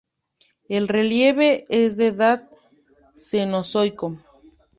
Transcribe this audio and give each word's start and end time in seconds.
El 0.67 0.87
relieve 0.87 1.67
es 1.69 1.95
de 1.95 2.07
edad 2.07 2.49
Cenozoico. 3.13 4.17